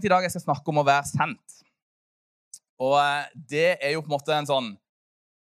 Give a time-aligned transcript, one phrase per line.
[0.00, 1.56] Jeg tenkte i dag jeg skal snakke om å være sendt.
[2.80, 4.68] Og eh, det er jo på en måte en sånn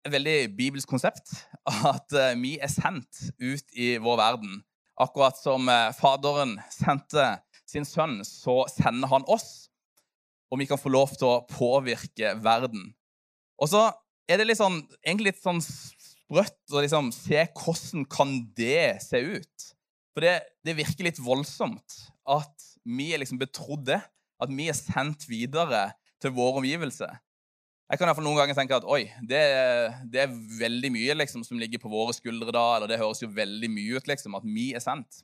[0.02, 1.30] et veldig bibelsk konsept.
[1.92, 4.56] At eh, vi er sendt ut i vår verden.
[4.98, 7.28] Akkurat som eh, Faderen sendte
[7.70, 9.68] sin sønn, så sender han oss.
[10.50, 12.88] Og vi kan få lov til å påvirke verden.
[13.62, 13.84] Og så
[14.26, 19.22] er det litt sånn, egentlig litt sånn sprøtt å liksom se hvordan kan det se
[19.22, 19.70] ut.
[20.16, 20.34] For det,
[20.66, 24.00] det virker litt voldsomt at vi er liksom betrodd det.
[24.42, 25.90] At vi er sendt videre
[26.22, 27.08] til vår omgivelse.
[27.92, 29.40] Jeg kan i hvert fall noen ganger tenke at oi, det,
[30.08, 33.28] det, er veldig mye liksom, som ligger på våre skuldre da, eller det høres jo
[33.36, 35.20] veldig mye ut liksom, at vi er sendt.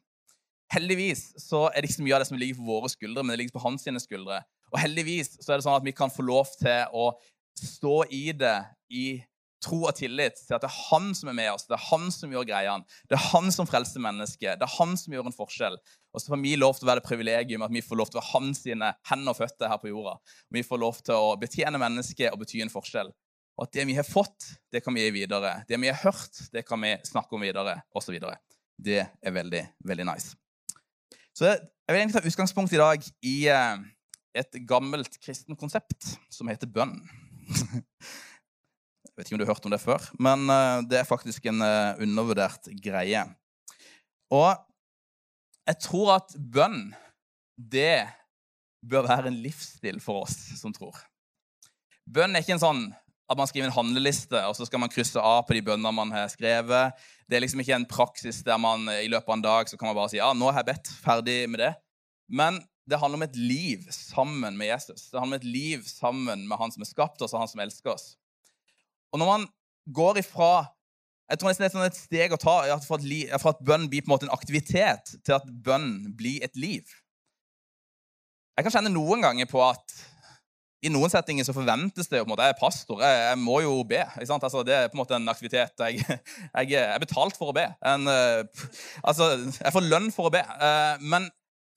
[0.74, 3.32] Heldigvis så er det ikke så mye av det som ligger på våre skuldre, men
[3.32, 4.42] det ligger på hans sine skuldre.
[4.68, 7.08] Og heldigvis så er det sånn at vi kan få lov til å
[7.56, 8.58] stå i det
[8.92, 9.06] i
[9.64, 12.08] tro og tillit til at det er han som er med oss, det er han
[12.14, 12.98] som gjør greiene.
[13.10, 15.78] Det er han som frelser mennesket, det er han som gjør en forskjell.
[16.14, 18.20] Og så får vi lov til å være det privilegium at vi får lov til
[18.20, 20.16] å være hans hender og føtter her på jorda.
[20.54, 23.12] Vi får lov til å betjene mennesket og bety en forskjell.
[23.58, 25.56] Og at det vi har fått, det kan vi gi videre.
[25.68, 28.14] Det vi har hørt, det kan vi snakke om videre, osv.
[28.78, 30.36] Det er veldig, veldig nice.
[31.34, 33.82] Så jeg vil egentlig ta utgangspunkt i dag i eh,
[34.38, 36.94] et gammelt kristen konsept som heter bønn.
[39.18, 41.48] Jeg vet ikke om du har hørt om det før, men eh, det er faktisk
[41.50, 43.24] en eh, undervurdert greie.
[44.30, 44.52] Og
[45.66, 46.92] jeg tror at bønn,
[47.58, 48.06] det
[48.86, 51.00] bør være en livsstil for oss som tror.
[52.06, 52.84] Bønn er ikke en sånn
[53.26, 56.14] at man skriver en handleliste, og så skal man krysse av på de bønnene man
[56.14, 56.94] har skrevet.
[57.26, 59.90] Det er liksom ikke en praksis der man i løpet av en dag så kan
[59.90, 61.72] man bare si ja, nå har jeg bedt, ferdig med det.
[62.30, 65.10] Men det handler om et liv sammen med Jesus.
[65.10, 67.66] Det handler om et liv sammen med han som har skapt oss, og han som
[67.66, 68.12] elsker oss.
[69.12, 69.46] Og når man
[69.94, 70.52] går ifra
[71.28, 72.96] jeg tror nesten det er sånn et steg å ta fra
[73.50, 76.88] at, bønn blir på en måte en aktivitet, til at bønn blir et liv.
[78.56, 79.92] Jeg kan kjenne noen ganger på at
[80.82, 83.38] i noen settinger så forventes det jo på en måte, Jeg er pastor, jeg, jeg
[83.42, 84.00] må jo be.
[84.22, 85.74] Altså, det er på en måte en aktivitet.
[85.78, 86.00] Jeg,
[86.70, 87.66] jeg, er betalt for å be.
[87.92, 88.68] En, uh,
[89.02, 89.28] altså,
[89.58, 90.42] jeg får lønn for å be.
[90.62, 91.28] Uh, men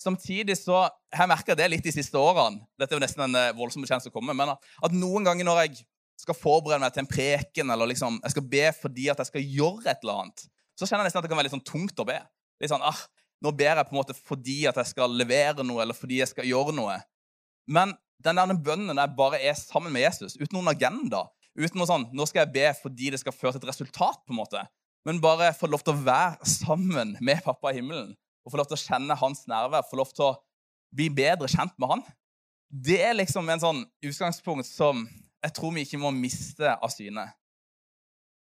[0.01, 2.63] samtidig så Jeg merker det litt de siste årene.
[2.79, 5.65] Dette er jo nesten en uh, voldsom bekjennelse å komme, at, at noen ganger når
[5.65, 5.83] jeg
[6.21, 9.47] skal forberede meg til en preken, eller liksom, jeg skal be fordi at jeg skal
[9.57, 10.45] gjøre et eller annet,
[10.77, 12.19] så kjenner jeg nesten at det kan være litt sånn tungt å be.
[12.61, 13.01] Litt sånn, ah,
[13.41, 16.29] Nå ber jeg på en måte fordi at jeg skal levere noe, eller fordi jeg
[16.29, 16.99] skal gjøre noe.
[17.65, 21.23] Men den der bønnen der jeg bare er sammen med Jesus, uten noen agenda.
[21.57, 24.35] Uten noe sånn, nå skal jeg be fordi det skal føre til et resultat, på
[24.35, 24.61] en måte.
[25.09, 28.13] Men bare få lov til å være sammen med pappa i himmelen.
[28.45, 30.35] Og få lov til å kjenne hans nærvær, få lov til å
[30.93, 32.05] bli bedre kjent med han.
[32.71, 35.07] Det er liksom en sånn utgangspunkt som
[35.41, 37.27] jeg tror vi ikke må miste av syne.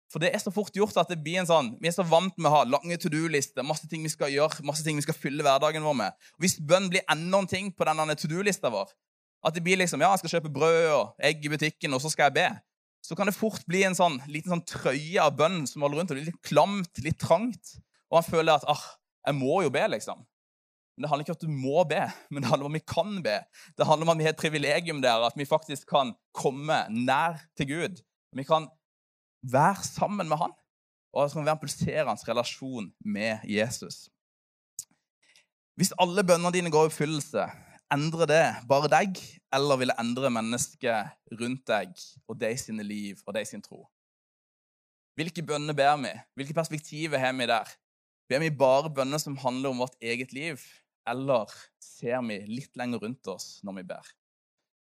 [0.08, 2.36] For det er så fort gjort at det blir en sånn, Vi er så vant
[2.38, 5.18] med å ha lange to do-lister, masse ting vi skal gjøre, masse ting vi skal
[5.18, 6.16] fylle hverdagen vår med.
[6.38, 8.94] Og Hvis bønn blir enda en ting på denne to do-lista vår,
[9.46, 12.10] at det blir liksom, ja, jeg skal kjøpe brød og egg i butikken, og så
[12.10, 12.48] skal jeg be,
[13.04, 16.12] så kan det fort bli en sånn liten sånn trøye av bønn som holder rundt,
[16.12, 17.76] og det blir litt klamt, litt trangt.
[18.10, 18.84] Og han føler at ah,
[19.28, 20.24] jeg må jo be, liksom.
[20.98, 22.04] Men Det handler ikke om at du må be,
[22.34, 23.38] men det handler om at vi kan be.
[23.78, 27.38] Det handler om at vi har et privilegium der, at vi faktisk kan komme nær
[27.58, 28.02] til Gud.
[28.34, 28.66] Vi kan
[29.46, 30.56] være sammen med Han,
[31.14, 34.10] og det kan være en pulserende relasjon med Jesus.
[35.78, 37.46] Hvis alle bønnene dine går i oppfyllelse,
[37.94, 39.22] endrer det bare deg,
[39.54, 41.94] eller vil det endre mennesket rundt deg
[42.26, 43.86] og deg sine liv og deg sin tro?
[45.18, 46.16] Hvilke bønner ber vi?
[46.34, 47.70] Hvilke perspektiver har vi der?
[48.30, 50.58] Ber vi bare bønner som handler om vårt eget liv,
[51.08, 51.52] eller
[51.84, 54.12] ser vi litt lenger rundt oss når vi ber?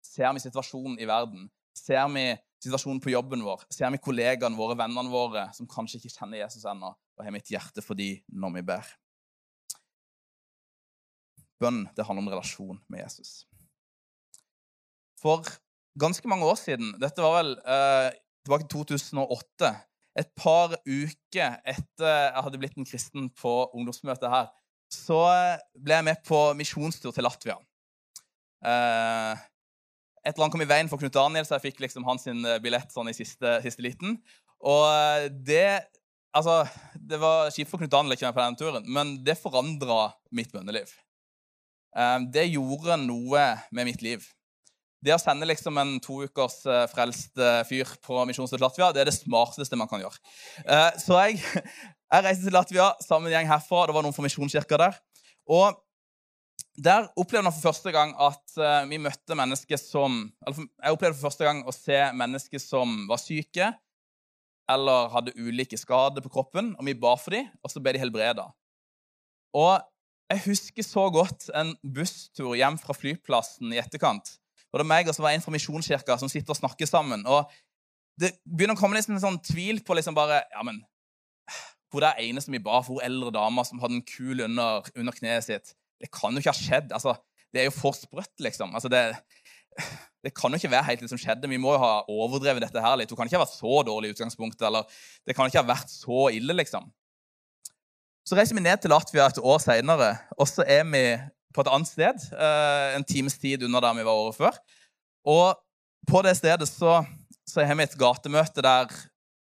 [0.06, 1.48] Ser vi situasjonen i verden?
[1.76, 2.28] Ser vi
[2.64, 3.66] situasjonen på jobben vår?
[3.74, 7.52] Ser vi kollegaene våre, vennene våre, som kanskje ikke kjenner Jesus ennå, og har mitt
[7.52, 8.94] hjerte for dem når vi ber?
[11.62, 13.46] Bønn det handler om relasjon med Jesus.
[15.22, 15.46] For
[16.00, 18.10] ganske mange år siden, dette var vel eh,
[18.46, 19.76] tilbake til 2008
[20.16, 24.46] Et par uker etter jeg hadde blitt en kristen på ungdomsmøtet her,
[24.94, 25.22] så
[25.76, 27.58] ble jeg med på misjonstur til Latvia.
[28.66, 29.44] Eh,
[30.26, 32.58] et eller annet kom i veien for Knut Daniel, så jeg fikk liksom hans eh,
[32.64, 34.18] billett sånn i siste, siste liten.
[34.66, 35.68] Og eh, det
[36.36, 36.66] Altså,
[37.00, 40.50] det var kjipt for Knut Daniel ikke med på den turen, men det forandra mitt
[40.52, 40.90] bønneliv.
[42.36, 44.26] Det gjorde noe med mitt liv.
[45.00, 46.58] Det å sende liksom en to ukers
[46.92, 47.40] frelst
[47.70, 50.20] fyr på misjonstur til Latvia, det er det smarteste man kan gjøre.
[51.00, 51.40] Så jeg,
[52.14, 53.88] jeg reiste til Latvia sammen med en gjeng herfra.
[53.88, 55.00] Det var noen formisjonskirker der.
[55.52, 55.82] Og
[56.76, 61.16] der opplevde jeg for første gang at uh, vi møtte mennesker som eller Jeg opplevde
[61.18, 63.72] for første gang å se mennesker som var syke
[64.72, 66.74] eller hadde ulike skader på kroppen.
[66.80, 68.50] Og vi ba for dem, og så ble de helbreda.
[69.56, 69.76] Og
[70.26, 74.32] Jeg husker så godt en busstur hjem fra flyplassen i etterkant.
[74.74, 77.22] Og det er meg og så var en fra Misjonskirka som sitter og snakker sammen.
[77.30, 77.46] og
[78.18, 80.82] Det begynner å komme liksom en sånn tvil på liksom bare ja, men,
[81.94, 84.88] Hun der ene som vi ba for, hun eldre dama som hadde en kul under,
[84.96, 86.92] under kneet sitt Det kan jo ikke ha skjedd.
[86.92, 87.16] altså,
[87.54, 88.74] Det er jo for sprøtt, liksom.
[88.76, 89.04] altså det,
[90.26, 91.50] det kan jo ikke være helt det som skjedde.
[91.52, 93.12] Vi må jo ha overdrevet dette her litt.
[93.12, 94.66] Hun kan ikke ha vært så dårlig i utgangspunktet.
[94.68, 94.88] eller
[95.28, 96.90] Det kan ikke ha vært så ille, liksom.
[98.26, 101.04] Så reiser vi ned til Latvia et år seinere, og så er vi
[101.54, 102.24] på et annet sted.
[102.34, 104.58] Eh, en times tid under der vi var året før.
[105.30, 105.60] Og
[106.10, 107.04] på det stedet så,
[107.48, 108.90] så har vi et gatemøte der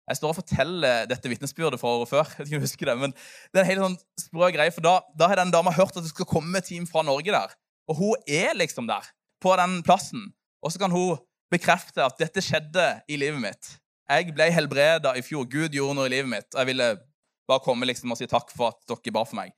[0.06, 2.28] jeg står og forteller dette vitnesbyrdet fra året før.
[2.38, 4.74] Jeg vet ikke om du husker det, men det er en helt sånn sprø greie,
[4.74, 7.56] for da, da har den dama hørt at det skal komme team fra Norge der.
[7.90, 9.08] Og hun er liksom der,
[9.42, 10.28] på den plassen.
[10.62, 11.18] Og så kan hun
[11.54, 13.76] bekrefte at dette skjedde i livet mitt.
[14.06, 15.48] Jeg ble helbreda i fjor.
[15.50, 16.50] Gud gjorde noe i livet mitt.
[16.54, 16.90] og Jeg ville
[17.50, 19.54] bare komme liksom og si takk for at dere ba for meg.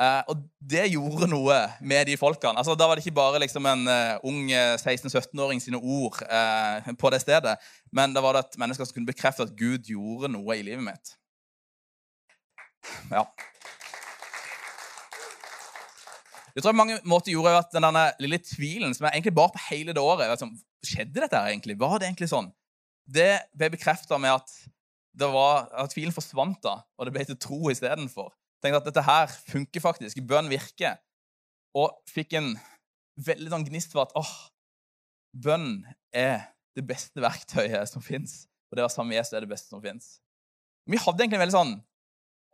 [0.00, 2.56] Uh, og det gjorde noe med de folkene.
[2.56, 7.10] Altså, da var det ikke bare liksom en uh, ung 16-17-åring sine ord uh, på
[7.12, 7.58] det stedet,
[7.92, 10.86] men da var det et menneske som kunne bekrefte at Gud gjorde noe i livet
[10.86, 11.12] mitt.
[13.12, 13.26] Ja.
[16.54, 19.60] Det tror jeg mange måter gjorde at den lille tvilen som jeg egentlig bar på
[19.68, 21.76] hele det året liksom, Skjedde dette her egentlig?
[21.76, 22.46] Var det egentlig sånn?
[23.04, 24.54] Det ble bekrefta med at
[25.20, 28.30] var, at tvilen forsvant da, og det ble til tro istedenfor.
[28.60, 30.20] Tenkte at dette her funker faktisk.
[30.28, 30.98] Bønn virker.
[31.76, 32.54] Og fikk en
[33.20, 34.32] veldig sånn gnist for at åh,
[35.36, 38.44] bønn er det beste verktøyet som fins.
[38.70, 40.18] Og det var sammen med Jesus er det beste som fins.
[40.90, 41.78] Vi hadde egentlig en veldig sånn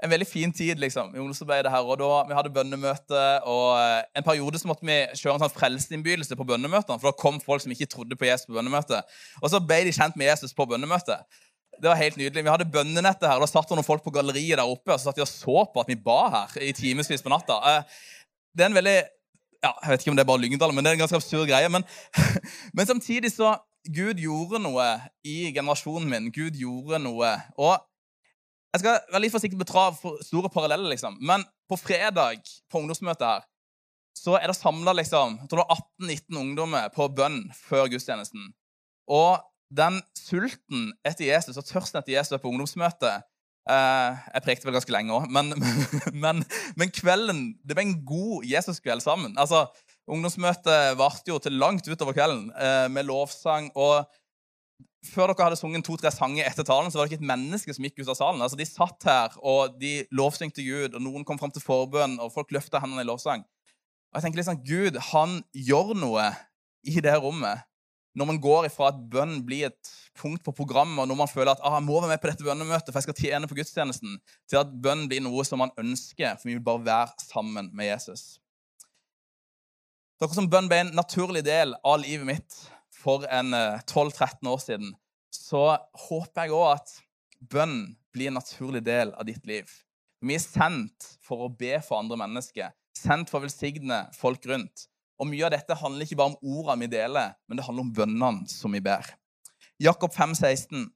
[0.04, 1.84] en veldig fin tid liksom, i ungdomsarbeidet her.
[1.84, 5.54] og da Vi hadde bønnemøte, og eh, en periode så måtte vi kjøre en sånn
[5.54, 6.98] frelsesinnbydelse på bønnemøtene.
[7.00, 9.16] For da kom folk som ikke trodde på Jesus på bønnemøtet.
[9.40, 11.24] Og så ble de kjent med Jesus på bønnemøtet.
[11.82, 12.44] Det var helt nydelig.
[12.44, 13.40] Vi hadde bønnenettet her.
[13.42, 15.64] Da satt det noen folk på galleriet der oppe og så satt de og så
[15.72, 17.58] på at vi ba her i timevis på natta.
[17.70, 17.98] Eh,
[18.56, 20.90] det er en veldig ja, Jeg vet ikke om det er bare Lyngdal, men det
[20.90, 21.68] er en ganske absurd greie.
[21.72, 21.84] Men,
[22.76, 23.56] men samtidig så
[23.86, 24.86] Gud gjorde noe
[25.26, 26.30] i generasjonen min.
[26.34, 27.32] Gud gjorde noe.
[27.56, 27.74] Og
[28.74, 31.18] jeg skal være litt forsiktig med å dra store paralleller, liksom.
[31.24, 33.46] Men på fredag på ungdomsmøtet her
[34.16, 38.48] så er det samla liksom, 18-19 ungdommer på bønn før gudstjenesten.
[39.12, 39.42] Og
[39.74, 43.24] den sulten etter Jesus og tørsten etter Jesus på ungdomsmøtet
[43.70, 45.50] eh, Jeg prekte vel ganske lenge òg, men,
[46.24, 46.44] men,
[46.78, 49.34] men, kvelden Det ble en god Jesuskveld sammen.
[49.38, 49.66] Altså,
[50.06, 53.72] Ungdomsmøtet varte jo til langt utover kvelden eh, med lovsang.
[53.74, 54.06] og
[55.06, 57.84] før dere hadde sunget to-tre sanger etter talen, så var det ikke et menneske som
[57.86, 58.42] gikk ut av salen.
[58.42, 62.32] Altså, De satt her, og de lovsyngte Gud, og noen kom fram til forbønn, og
[62.34, 63.44] folk løfta hendene i lovsang.
[64.10, 66.26] Og jeg tenker liksom, Gud han gjør noe
[66.86, 67.66] i det rommet
[68.16, 71.52] når man går ifra at bønn blir et punkt på programmet, og når man føler
[71.52, 74.16] at ah, jeg må være med på dette bønnemøtet, for jeg skal tjene på gudstjenesten,
[74.48, 77.90] til at bønn blir noe som man ønsker, for vi vil bare være sammen med
[77.90, 78.38] Jesus.
[80.16, 82.60] Dere som bønn ble en naturlig del av livet mitt
[82.96, 84.94] for en 12-13 eh, år siden,
[85.36, 85.66] så
[86.08, 86.94] håper jeg òg at
[87.52, 87.82] bønn
[88.16, 89.68] blir en naturlig del av ditt liv.
[90.24, 94.88] Vi er sendt for å be for andre mennesker, sendt for å velsigne folk rundt.
[95.16, 97.94] Og Mye av dette handler ikke bare om ordene vi deler, men det handler om
[97.96, 99.08] bønnene som vi ber.
[99.80, 100.86] Jakob 5, 16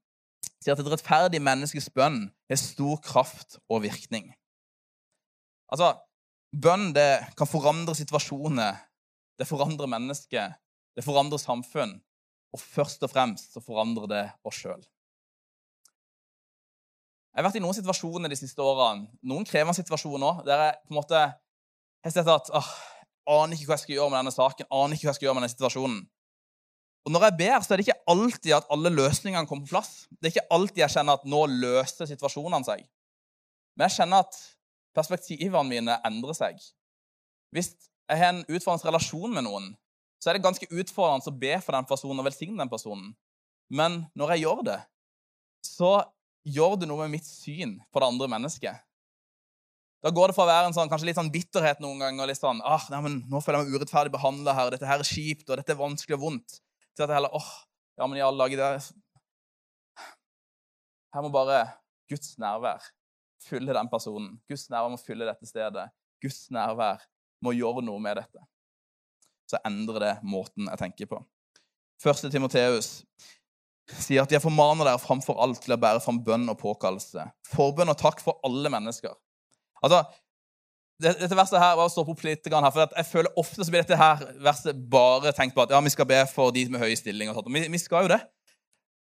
[0.60, 4.28] sier at et rettferdig menneskes bønn har stor kraft og virkning.
[5.72, 5.94] Altså,
[6.50, 8.78] Bønn det kan forandre situasjoner,
[9.38, 10.56] det forandrer mennesker,
[10.98, 12.00] det forandrer samfunn.
[12.50, 14.80] Og først og fremst så forandrer det oss sjøl.
[17.30, 20.80] Jeg har vært i noen situasjoner de siste årene, noen krevende situasjoner òg, der jeg
[20.82, 22.72] på en måte har sett at åh,
[23.28, 25.36] aner ikke hva jeg skal gjøre med denne saken, aner ikke hva jeg skal gjøre
[25.38, 26.00] med denne situasjonen.
[27.08, 29.92] Og Når jeg ber, så er det ikke alltid at alle løsningene kommer på plass.
[30.10, 32.82] Det er ikke alltid jeg kjenner at nå løser situasjonene seg.
[33.76, 34.36] Men jeg kjenner at
[34.96, 36.60] perspektivene mine endrer seg.
[37.54, 37.72] Hvis
[38.10, 39.70] jeg har en utfordrende relasjon med noen,
[40.20, 43.14] så er det ganske utfordrende å be for den personen og velsigne den personen.
[43.72, 44.78] Men når jeg gjør det,
[45.64, 45.92] så
[46.44, 48.84] gjør det noe med mitt syn på det andre mennesket.
[50.00, 52.30] Da går det fra å være en sånn, kanskje litt sånn bitterhet noen ganger, og
[52.30, 55.08] litt sånn, ah, nei, men nå føler jeg meg urettferdig behandla her, dette her er
[55.08, 56.56] kjipt, og dette er vanskelig og vondt,
[56.96, 57.50] til at jeg heller åh,
[58.00, 58.70] ja, men i alle dager det
[61.10, 61.58] Her må bare
[62.08, 62.86] Guds nærvær
[63.44, 64.38] fylle den personen.
[64.48, 65.88] Guds nærvær må fylle dette stedet.
[66.22, 67.02] Guds nærvær
[67.44, 68.44] må gjøre noe med dette.
[69.50, 71.20] Så endrer det måten jeg tenker på.
[72.00, 73.02] Første Timoteus
[73.90, 77.26] sier at jeg formaner dere framfor alt til å bære fram bønn og påkallelse.
[77.50, 79.16] Forbønn og takk for alle mennesker.
[79.84, 80.02] Altså,
[81.00, 83.96] dette verset her, bare stopp opp litt her, for Jeg føler ofte så blir dette
[83.96, 87.30] her verset bare tenkt på at ja, vi skal be for de med høy stilling.
[87.30, 87.48] og sånt.
[87.54, 88.20] Vi, vi skal jo det.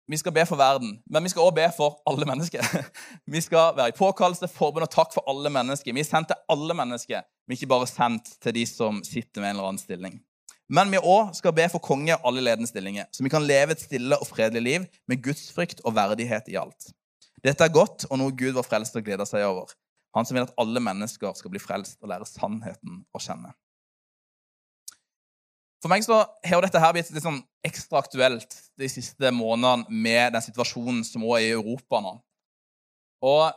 [0.08, 2.60] vi skal be for verden, men vi skal også be for alle mennesker.
[3.34, 5.94] Vi skal være i påkallelse, forbund og takk for alle mennesker.
[5.96, 9.40] Vi er sendt til alle mennesker, vi er ikke bare sendt til de som sitter
[9.40, 10.18] med en eller annen stilling.
[10.68, 13.72] Men vi òg skal be for konge og alle ledende stillinger, så vi kan leve
[13.72, 16.92] et stille og fredelig liv med gudsfrykt og verdighet i alt.
[17.44, 19.72] Dette er godt og noe Gud var frelst og gleder seg over.
[20.14, 23.50] Han som vil at alle mennesker skal bli frelst og lære sannheten å kjenne.
[25.82, 30.32] For meg så har dette her blitt litt sånn ekstra aktuelt de siste månedene med
[30.32, 32.14] den situasjonen som også er i Europa nå.
[33.24, 33.50] Og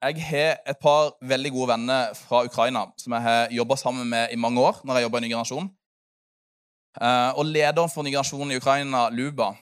[0.00, 4.32] jeg har et par veldig gode venner fra Ukraina som jeg har jobba sammen med
[4.32, 4.80] i mange år.
[4.84, 5.70] når jeg i Ny Generasjon.
[7.00, 9.54] Eh, og lederen for Ny Generasjon i Ukraina, Luba,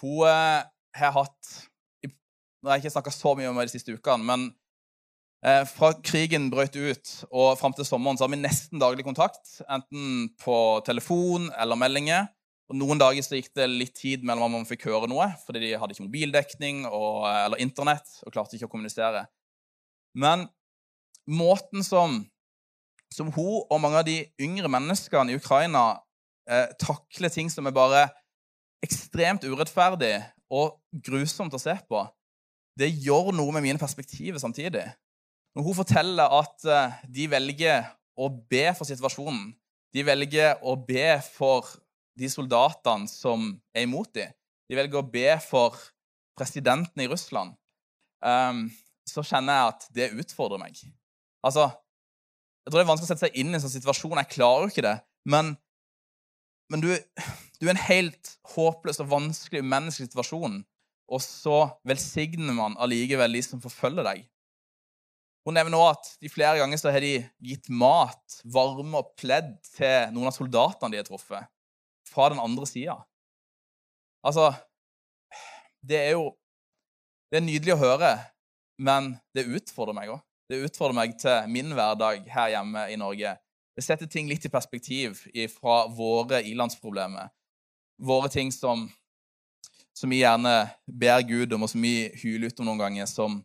[0.00, 0.64] hun eh,
[0.94, 1.56] har hatt
[2.62, 4.48] Nå har jeg ikke snakka så mye om det de siste ukene, men
[5.70, 9.60] fra krigen brøt ut og fram til sommeren så har vi nesten daglig kontakt.
[9.70, 12.26] Enten på telefon eller meldinger.
[12.66, 15.62] Og Noen dager så gikk det litt tid mellom om man fikk høre noe, fordi
[15.62, 19.22] de hadde ikke mobildekning og, eller Internett og klarte ikke å kommunisere.
[20.18, 20.48] Men
[21.30, 22.18] måten som,
[23.14, 26.00] som hun og mange av de yngre menneskene i Ukraina
[26.50, 28.08] eh, takler ting som er bare
[28.82, 30.16] ekstremt urettferdig
[30.50, 30.76] og
[31.06, 32.02] grusomt å se på,
[32.76, 34.84] det gjør noe med mine perspektiver samtidig.
[35.56, 37.86] Når hun forteller at eh, de velger
[38.20, 39.54] å be for situasjonen,
[39.96, 41.70] de velger å be for
[42.16, 44.34] de soldatene som er imot dem,
[44.68, 45.78] de velger å be for
[46.36, 47.54] presidenten i Russland,
[48.20, 48.66] um,
[49.08, 50.76] så kjenner jeg at det utfordrer meg.
[51.46, 51.70] Altså,
[52.66, 54.18] Jeg tror det er vanskelig å sette seg inn i en sånn situasjon.
[54.18, 54.96] Jeg klarer jo ikke det.
[55.30, 55.52] Men,
[56.72, 56.88] men du,
[57.60, 60.64] du, er en helt håpløs og vanskelig umenneskelig situasjon,
[61.06, 64.26] og så velsigner man allikevel de som forfølger deg.
[65.46, 69.52] Hun nevner også at de flere ganger så har de gitt mat, varme og pledd
[69.76, 71.46] til noen av soldatene de har truffet,
[72.10, 72.96] fra den andre sida.
[74.26, 74.50] Altså
[75.86, 76.32] Det er jo
[77.30, 78.10] Det er nydelig å høre,
[78.78, 80.20] men det utfordrer meg òg.
[80.46, 83.32] Det utfordrer meg til min hverdag her hjemme i Norge.
[83.74, 85.24] Det setter ting litt i perspektiv
[85.56, 87.32] fra våre ilandsproblemer.
[87.98, 88.86] Våre ting som,
[89.90, 90.54] som vi gjerne
[90.86, 93.40] ber Gud om, og som vi hyler ut om noen ganger, som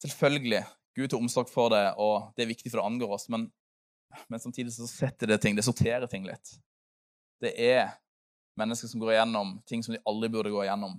[0.00, 0.64] selvfølgelig
[0.96, 3.28] Gud tar omsorg for det, og det er viktig, for det angår oss.
[3.32, 3.46] Men,
[4.28, 6.56] men samtidig så setter det ting, det sorterer ting litt.
[7.42, 7.94] Det er
[8.60, 10.98] mennesker som går igjennom ting som de aldri burde gå igjennom.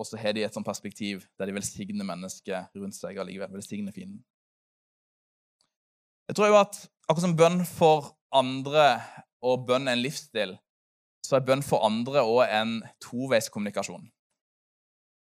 [0.00, 3.54] Og så har de et sånt perspektiv der de velsigner mennesket rundt seg allikevel.
[3.54, 4.22] Velsigner fienden.
[6.28, 8.86] Jeg tror jo at akkurat som bønn for andre
[9.44, 10.54] og bønn er en livsstil,
[11.26, 14.04] så er bønn for andre òg en toveiskommunikasjon.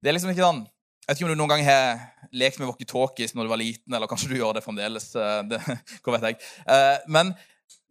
[0.02, 0.64] Det er liksom ikke sånn
[1.02, 2.02] jeg vet ikke om du noen gang har
[2.38, 5.08] lekt med walkietalkies når du var liten, eller kanskje du gjør det fremdeles.
[5.18, 5.58] Eh, det,
[6.06, 6.50] hva vet jeg.
[6.70, 7.34] Eh, men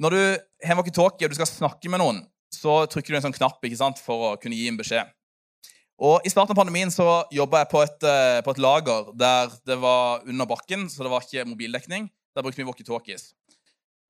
[0.01, 0.21] når du
[0.69, 2.21] har walkietalkie og du skal snakke med noen,
[2.55, 5.11] så trykker du en sånn knapp ikke sant, for å kunne gi en beskjed.
[6.01, 9.53] Og I starten av pandemien så jobba jeg på et, eh, på et, lager der
[9.69, 12.09] det var under bakken, så det var ikke mobildekning.
[12.09, 13.35] Der brukte vi walkietalkies.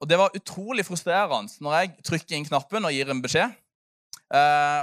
[0.00, 3.56] Og Det var utrolig frustrerende når jeg trykker inn knappen og gir en beskjed.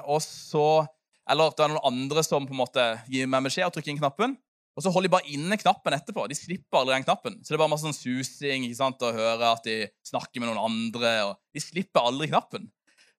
[0.05, 0.85] og så
[1.29, 3.93] eller at det er noen andre som på en måte gir meg beskjed og trykker
[3.93, 4.35] inn knappen.
[4.77, 6.27] Og så holder de bare inne knappen etterpå.
[6.29, 7.39] De slipper aldri den knappen.
[7.41, 10.51] Så det er bare masse sånn susing ikke sant, å høre at de snakker med
[10.51, 11.13] noen andre.
[11.25, 12.67] og De slipper aldri knappen.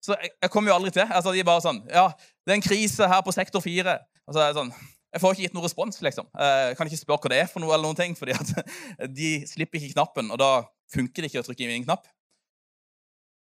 [0.05, 1.09] Så jeg, jeg kommer jo aldri til.
[1.09, 2.07] Altså, de er bare sånn Ja,
[2.47, 3.97] det er en krise her på sektor fire.
[4.29, 4.71] Altså, jeg, sånn,
[5.17, 6.31] jeg får ikke gitt noen respons, liksom.
[6.39, 8.55] Jeg kan ikke spørre hva det er for noe, eller noen ting, fordi at
[9.19, 10.53] de slipper ikke knappen, og da
[10.95, 12.07] funker det ikke å trykke inn en knapp.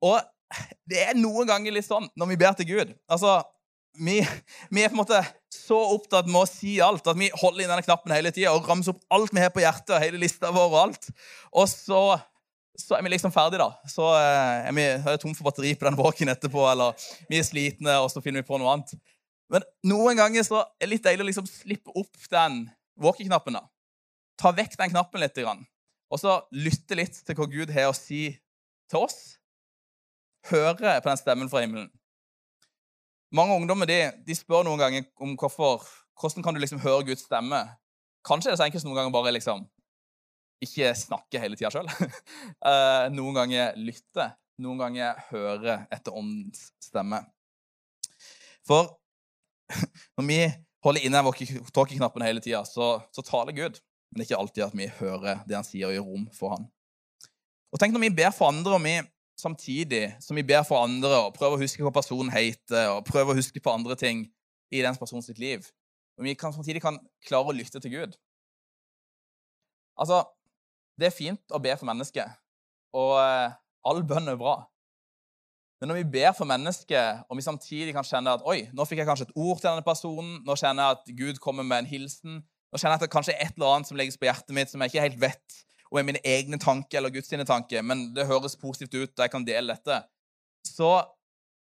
[0.03, 0.19] Og
[0.89, 2.95] det er noen ganger litt sånn når vi ber til Gud.
[3.07, 3.39] Altså,
[3.99, 4.21] vi,
[4.69, 5.19] vi, er på en måte
[5.51, 8.67] så opptatt med å si alt at vi holder inn denne knappen hele tida og
[8.69, 11.09] ramser opp alt vi har på hjertet, og hele lista vår og alt.
[11.51, 12.01] Og så,
[12.79, 13.91] så er vi liksom ferdige, da.
[13.91, 17.47] Så eh, er vi er tom for batteri på den walken etterpå, eller vi er
[17.47, 18.95] slitne, og så finner vi på noe annet.
[19.51, 22.63] Men noen ganger så er det litt deilig å liksom slippe opp den
[23.01, 23.59] walkie-knappen.
[23.59, 23.65] da.
[24.39, 28.29] Ta vekk den knappen litt, og så lytte litt til hva Gud har å si
[28.91, 29.35] til oss.
[30.49, 31.91] Høre på den stemmen fra himmelen.
[33.31, 35.85] Mange ungdommer de, de spør noen ganger om hvorfor,
[36.19, 37.61] hvordan kan du liksom høre Guds stemme.
[38.27, 39.63] Kanskje er det så enkelt noen ganger bare liksom
[40.61, 41.89] ikke snakke hele tida sjøl.
[42.71, 44.27] Eh, noen ganger lytte.
[44.61, 47.23] Noen ganger høre etter åndens stemme.
[48.67, 48.91] For
[50.19, 50.41] når vi
[50.85, 53.79] holder inne walkietalkie-knappen hele tida, så, så, taler Gud.
[54.11, 56.57] Men det er ikke alltid at vi hører det han sier, og gir rom for
[56.57, 56.67] han.
[57.71, 58.97] Og tenk når vi ber for andre, og vi
[59.41, 63.33] samtidig som vi ber for andre og prøver å huske hva personen heter, og prøver
[63.33, 64.25] å huske på andre ting
[64.71, 65.65] i den personens liv.
[66.17, 68.17] Men vi kan, samtidig kan klare å lytte til Gud.
[70.01, 70.23] Altså,
[70.99, 72.29] det er fint å be for mennesker,
[72.97, 73.57] og eh,
[73.87, 74.59] all bønn er bra.
[75.81, 79.01] Men når vi ber for mennesket, og vi samtidig kan kjenne at oi, nå fikk
[79.01, 81.89] jeg kanskje et ord til denne personen, nå kjenner jeg at Gud kommer med en
[81.89, 84.53] hilsen, nå kjenner jeg at det kanskje er et eller annet som legges på hjertet
[84.55, 85.57] mitt som jeg ikke helt vet
[85.91, 89.31] og er mine egne tanker eller Guds tanker, men det høres positivt ut, og jeg
[89.31, 89.97] kan dele dette,
[90.67, 90.91] så,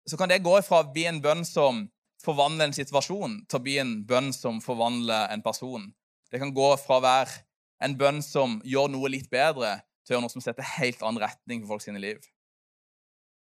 [0.09, 1.85] så kan det gå ifra å bli en bønn som
[2.25, 5.91] forvandler en situasjon, til å bli en bønn som forvandler en person.
[6.31, 7.43] Det kan gå fra å være
[7.85, 11.21] en bønn som gjør noe litt bedre, til å gjøre noe som setter helt annen
[11.21, 12.23] retning for folk sine liv.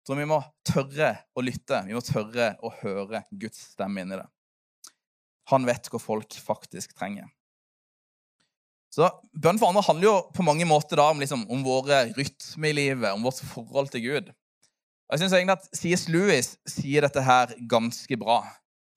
[0.04, 0.36] Så vi må
[0.68, 1.80] tørre å lytte.
[1.86, 4.26] Vi må tørre å høre Guds stemme inni det.
[5.52, 7.30] Han vet hva folk faktisk trenger.
[8.94, 9.08] Så
[9.42, 12.76] Bønn for andre handler jo på mange måter da om, liksom, om våre rytmer i
[12.78, 14.28] livet, om vårt forhold til Gud.
[15.08, 16.04] Og jeg synes egentlig at C.S.
[16.08, 18.44] Lewis sier dette her ganske bra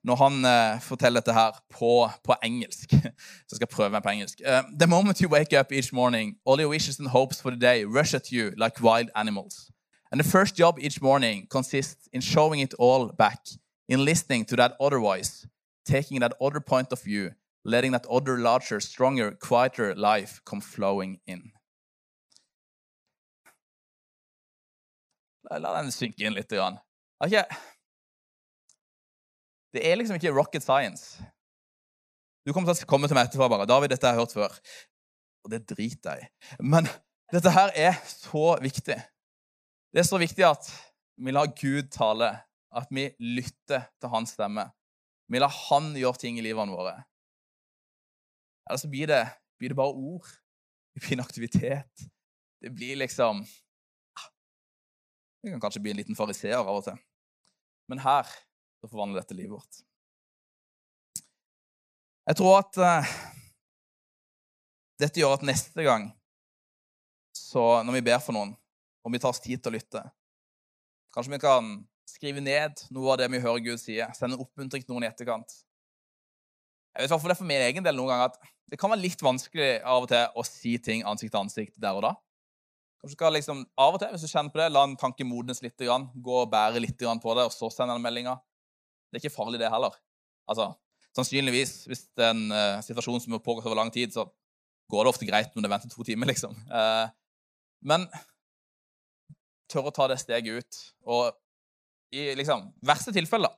[0.08, 2.94] når han uh, forteller dette her på, på, engelsk.
[3.48, 4.40] Så jeg skal prøve meg på engelsk.
[4.46, 7.60] Uh, the moment you wake up each morning, all your wishes and hopes for the
[7.60, 9.72] day rush at you like wild animals.
[10.12, 13.40] And the first job each morning consists in showing it all back,
[13.90, 15.46] in listening to that other voice,
[15.86, 17.32] taking that other point of view,
[17.68, 21.52] letting that other larger, stronger, quieter life come flowing in.
[25.52, 26.52] La den synke inn litt.
[27.24, 27.44] Okay.
[29.76, 31.24] Det er liksom ikke rocket science.
[32.48, 33.68] Du kommer til å komme til meg etterpå bare.
[33.68, 34.60] 'David, dette har jeg hørt før.'
[35.46, 36.64] Og det driter jeg i.
[36.64, 36.88] Men
[37.32, 38.96] dette her er så viktig.
[39.92, 40.68] Det er så viktig at
[41.20, 42.32] vi lar Gud tale,
[42.72, 44.68] at vi lytter til hans stemme.
[45.32, 46.96] Vi lar han gjøre ting i livene våre.
[48.68, 49.24] Eller så blir det,
[49.60, 50.28] blir det bare ord.
[50.94, 52.06] Det blir en aktivitet.
[52.62, 53.44] Det blir liksom
[54.18, 54.30] ah,
[55.42, 56.98] Det kan kanskje bli en liten fariseer av og til.
[57.88, 58.28] Men her
[58.82, 59.84] så forvandler dette livet vårt.
[62.28, 63.12] Jeg tror at uh,
[65.00, 66.10] dette gjør at neste gang
[67.38, 68.52] så når vi ber for noen,
[69.06, 70.02] og vi tar oss tid til å lytte
[71.16, 71.70] Kanskje vi kan
[72.10, 75.10] skrive ned noe av det vi hører Gud sier, sende en oppmuntring til noen i
[75.10, 75.54] etterkant.
[76.98, 79.04] Jeg vet hvorfor det er for min egen del noen ganger at det kan være
[79.04, 82.16] litt vanskelig av og til å si ting ansikt til ansikt der og da.
[82.98, 85.62] Kanskje skal liksom, Av og til, hvis du kjenner på det, la en tanke modnes
[85.62, 88.34] litt, gå og bære litt på det, og så sende den meldinga.
[89.08, 89.94] Det er ikke farlig, det heller.
[90.50, 90.72] Altså,
[91.18, 94.28] Sannsynligvis, hvis det er en uh, situasjon som har pågått over lang tid, så
[94.92, 96.54] går det ofte greit når det venter to timer, liksom.
[96.70, 97.08] Uh,
[97.90, 98.06] men
[99.72, 100.82] tør å ta det steget ut.
[101.10, 101.32] Og
[102.14, 103.50] i liksom, verste tilfelle,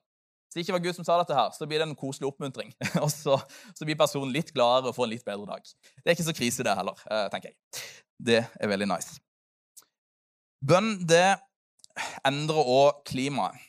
[0.49, 2.71] hvis det ikke var Gud som sa dette, her, så blir det en koselig oppmuntring.
[3.03, 3.35] og så,
[3.77, 5.61] så, blir personen litt gladere og får en litt bedre dag.
[6.01, 7.83] Det er ikke så krise, det heller, eh, tenker jeg.
[8.17, 9.19] Det er veldig nice.
[10.65, 11.37] Bønn, det
[12.25, 13.61] endrer òg klimaet.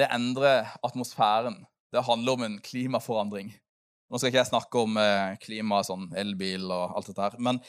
[0.00, 1.60] Det endrer atmosfæren.
[1.92, 3.52] Det handler om en klimaforandring.
[4.08, 7.60] Nå skal ikke jeg snakke om eh, klima, sånn elbil og alt dette her, men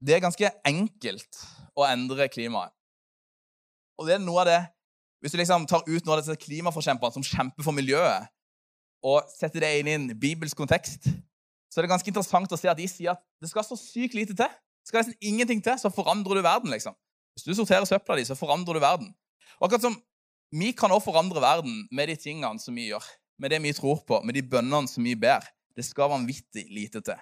[0.00, 1.42] det er ganske enkelt
[1.76, 2.72] å endre klimaet.
[4.00, 4.60] Og det er noe av det
[5.20, 8.30] hvis du liksom tar ut noen av disse klimaforkjemperne som kjemper for miljøet,
[9.04, 11.08] og setter det inn i en bibelsk kontekst,
[11.70, 14.16] så er det ganske interessant å se at de sier at det skal så sykt
[14.18, 14.50] lite til.
[14.80, 16.72] Det skal nesten ingenting til, så forandrer du verden.
[16.72, 16.96] liksom.
[17.36, 19.12] Hvis du sorterer søpla di, så forandrer du verden.
[19.60, 19.98] Og akkurat som
[20.50, 23.04] Vi kan også forandre verden med de tingene som vi gjør,
[23.38, 25.44] med det vi tror på, med de bønnene som vi ber.
[25.78, 27.20] Det skal vanvittig lite til.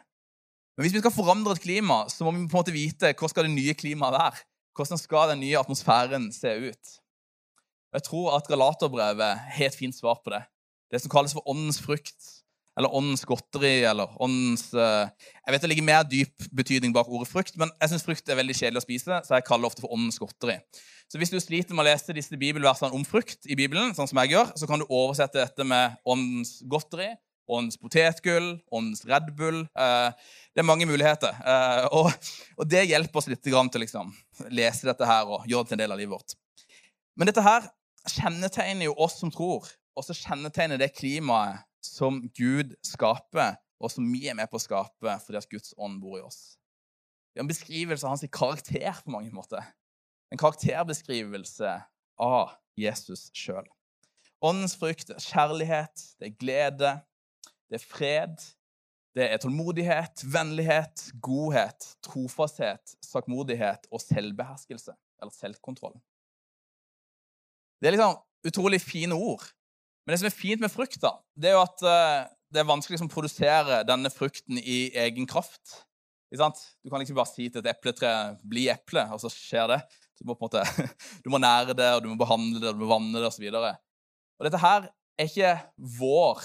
[0.77, 3.29] Men hvis vi skal forandre et klima, så må vi på en måte vite hvor
[3.29, 4.41] skal det nye klimaet være.
[4.73, 6.95] Hvordan skal den nye atmosfæren se ut?
[7.95, 10.43] Jeg tror at Galaterbrevet har et fint svar på det.
[10.93, 12.35] Det som kalles for åndens frukt,
[12.79, 15.09] eller åndens godteri, eller åndens uh,
[15.45, 18.39] Jeg vet det ligger mer dyp betydning bak ordet frukt, men jeg syns frukt er
[18.39, 20.61] veldig kjedelig å spise, så jeg kaller det ofte for åndens godteri.
[21.09, 24.21] Så hvis du sliter med å lese disse bibelversene om frukt i Bibelen, sånn som
[24.23, 27.09] jeg gjør, så kan du oversette dette med åndens godteri,
[27.49, 29.63] åndens potetgull, åndens Red Bull.
[29.73, 30.13] Uh,
[30.53, 31.33] det er mange muligheter.
[31.97, 32.13] Og,
[32.59, 34.13] og, det hjelper oss litt til å liksom,
[34.53, 36.37] lese dette her og gjøre det til en del av livet vårt.
[37.19, 37.65] Men dette her
[38.13, 39.67] kjennetegner jo oss som tror,
[39.97, 44.63] og så kjennetegner det klimaet som Gud skaper, og som vi er med på å
[44.63, 46.59] skape fordi at Guds ånd bor i oss.
[47.31, 49.63] Det er en beskrivelse av hans karakter på mange måter.
[50.33, 51.77] En karakterbeskrivelse
[52.19, 53.67] av Jesus sjøl.
[54.45, 56.93] Åndens frukt er kjærlighet, det er glede,
[57.71, 58.37] det er fred,
[59.19, 65.97] det er tålmodighet, vennlighet, godhet, trofasthet, sakmodighet og selvbeherskelse, eller selvkontroll.
[67.79, 69.45] Det er liksom utrolig fine ord.
[70.07, 72.69] Men det som er fint med frukt, da, det er jo at uh, det er
[72.69, 75.83] vanskelig liksom, å produsere denne frukten i egen kraft.
[76.29, 78.11] Du kan liksom bare si til et epletre
[78.45, 79.81] 'bli eple', og så skjer det.
[80.21, 80.89] Du må, på en måte,
[81.25, 83.49] du må nære det, og du må behandle det, og du må vanne det osv.
[84.45, 84.89] Dette her
[85.19, 85.55] er ikke
[85.99, 86.43] vår,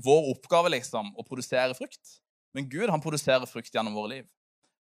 [0.00, 2.18] vår oppgave liksom, å produsere frukt.
[2.56, 4.28] Men Gud han produserer frukt gjennom våre liv.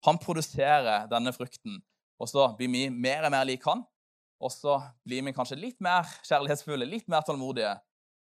[0.05, 1.81] Han produserer denne frukten,
[2.21, 3.83] og så blir vi mer og mer lik han.
[4.37, 7.73] Og så blir vi kanskje litt mer kjærlighetsfulle, litt mer tålmodige.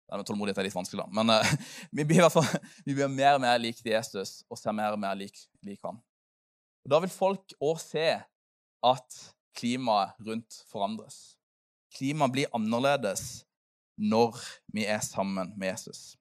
[0.10, 1.10] Nei, tålmodighet er litt vanskelig, da.
[1.14, 1.56] Men uh,
[1.96, 2.48] vi, blir fall,
[2.88, 5.36] vi blir mer og mer lik Jesus og ser mer og mer lik,
[5.66, 6.00] lik ham.
[6.86, 8.08] Og da vil folk òg se
[8.90, 9.20] at
[9.60, 11.36] klimaet rundt forandres.
[11.98, 13.44] Klimaet blir annerledes
[14.00, 14.40] når
[14.72, 16.16] vi er sammen med Jesus.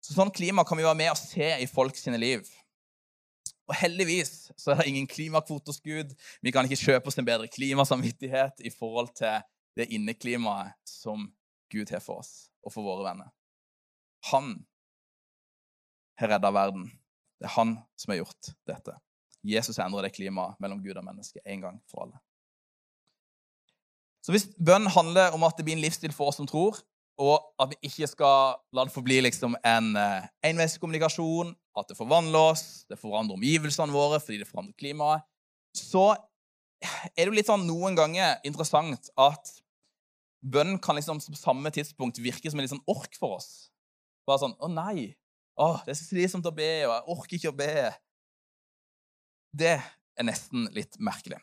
[0.00, 2.46] Så Sånn klima kan vi være med og se i folk sine liv.
[3.70, 6.14] Og heldigvis så er det ingen klimakvoteskudd.
[6.42, 9.44] Vi kan ikke kjøpe oss en bedre klimasamvittighet i forhold til
[9.78, 11.28] det inneklimaet som
[11.70, 13.30] Gud har for oss og for våre venner.
[14.32, 14.56] Han
[16.18, 16.88] har redda verden.
[17.38, 18.96] Det er han som har gjort dette.
[19.46, 22.18] Jesus endrer det klimaet mellom Gud og menneske en gang for alle.
[24.20, 26.82] Så hvis bønn handler om at det blir en livsstil for oss som tror,
[27.20, 32.54] og at vi ikke skal la det forbli liksom en uh, enveiskommunikasjon, at det forvandler
[32.54, 35.26] oss, det forandrer omgivelsene våre fordi det forandrer klimaet,
[35.76, 36.14] så
[36.80, 39.52] er det jo litt sånn noen ganger interessant at
[40.40, 43.68] bønn kan liksom på samme tidspunkt virke som en litt sånn ork for oss.
[44.28, 45.12] Bare sånn 'Å, nei.
[45.60, 47.90] Å, det er så slitsomt å be, og jeg orker ikke å be.'
[49.60, 51.40] Det er nesten litt merkelig.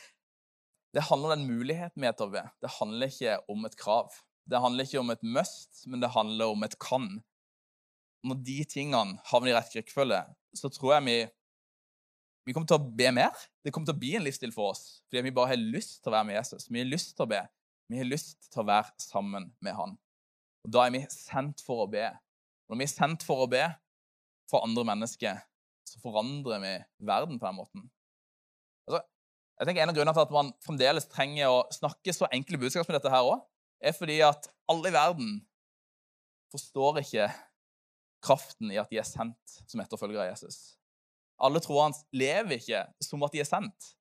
[0.94, 2.44] det handler om den muligheten vi har til å be.
[2.62, 4.14] Det handler ikke om et krav.
[4.48, 7.08] Det handler ikke om et must, men det handler om et kan.
[8.26, 10.20] Når de tingene havner i rett rekkefølge,
[10.56, 11.16] så tror jeg vi,
[12.48, 13.36] vi kommer til å be mer.
[13.64, 16.12] Det kommer til å bli en livsstil for oss fordi vi bare har lyst til
[16.12, 16.68] å være med Jesus.
[16.70, 17.40] Vi har lyst til å be.
[17.90, 19.94] Vi har lyst til å være sammen med han.
[20.64, 22.08] Og Da er vi sendt for å be.
[22.70, 23.64] Når vi er sendt for å be
[24.50, 25.40] for andre mennesker,
[25.86, 26.74] så forandrer vi
[27.06, 27.86] verden på den måten.
[28.86, 29.00] Altså,
[29.58, 32.86] jeg tenker En av grunnene til at man fremdeles trenger å snakke så enkle budskap
[32.86, 33.42] som dette her også,
[33.80, 35.38] er fordi at alle i verden
[36.52, 37.30] forstår ikke
[38.24, 40.76] kraften i at de er sendt som etterfølgere av Jesus.
[41.40, 43.94] Alle troende lever ikke som at de er sendt.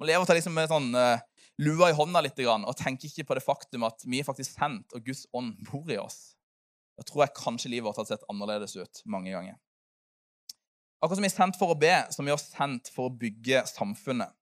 [0.00, 1.22] Man lever til liksom med sånn uh,
[1.62, 4.92] lua i hånda litt og tenker ikke på det faktum at vi er faktisk sendt,
[4.92, 6.34] og Guds ånd bor i oss.
[6.98, 9.56] Da tror jeg kanskje livet vårt hadde sett annerledes ut mange ganger.
[11.00, 13.64] Akkurat som vi er sendt for å be, som vi er sendt for å bygge
[13.70, 14.32] samfunnet.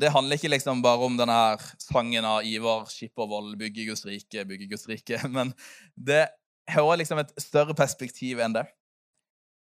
[0.00, 4.44] Det handler ikke liksom bare om denne her sangen av Ivar Skippervold, 'Bygge Guds rike,
[4.44, 5.54] bygge Guds rike', men
[5.94, 6.26] det
[6.68, 8.64] har liksom et større perspektiv enn det.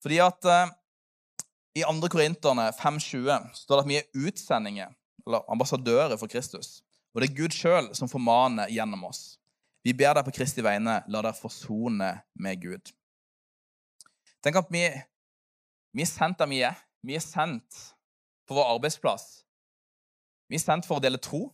[0.03, 0.71] Fordi at eh,
[1.75, 2.09] i 2.
[2.13, 4.91] Korinterne 5.20 står det at vi er utsendinger
[5.27, 6.83] eller ambassadører for Kristus.
[7.15, 9.39] Og det er Gud sjøl som formaner gjennom oss.
[9.83, 12.93] Vi ber deg på Kristi vegne, la dere forsone med Gud.
[14.43, 14.85] Tenk at vi,
[15.95, 16.79] vi er sendt der vi er.
[17.03, 17.79] Vi er sendt
[18.47, 19.41] på vår arbeidsplass.
[20.53, 21.47] Vi er sendt for å dele tro.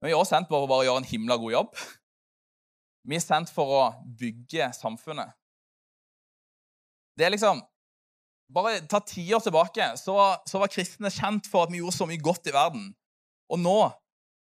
[0.00, 1.78] Men vi er også sendt for å bare gjøre en himla god jobb.
[3.08, 3.82] Vi er sendt for å
[4.20, 5.32] bygge samfunnet.
[7.16, 7.62] Det er liksom
[8.52, 10.16] bare ta ti år tilbake, så,
[10.48, 12.90] så, var kristne kjent for at vi gjorde så mye godt i verden.
[13.48, 13.78] Og nå